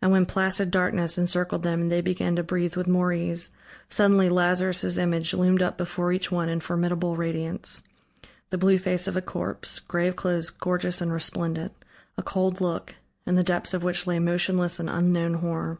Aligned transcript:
And 0.00 0.12
when 0.12 0.26
placid 0.26 0.70
darkness 0.70 1.18
encircled 1.18 1.64
them 1.64 1.80
and 1.80 1.90
they 1.90 2.00
began 2.00 2.36
to 2.36 2.44
breathe 2.44 2.76
with 2.76 2.86
more 2.86 3.12
ease, 3.12 3.50
suddenly 3.88 4.28
Lazarus' 4.28 4.96
image 4.96 5.34
loomed 5.34 5.60
up 5.60 5.76
before 5.76 6.12
each 6.12 6.30
one 6.30 6.48
in 6.48 6.60
formidable 6.60 7.16
radiance: 7.16 7.82
the 8.50 8.58
blue 8.58 8.78
face 8.78 9.08
of 9.08 9.16
a 9.16 9.20
corpse, 9.22 9.80
grave 9.80 10.14
clothes 10.14 10.50
gorgeous 10.50 11.00
and 11.00 11.12
resplendent, 11.12 11.72
a 12.16 12.22
cold 12.22 12.60
look, 12.60 12.94
in 13.26 13.34
the 13.34 13.42
depths 13.42 13.74
of 13.74 13.82
which 13.82 14.06
lay 14.06 14.20
motionless 14.20 14.78
an 14.78 14.88
unknown 14.88 15.34
horror. 15.34 15.78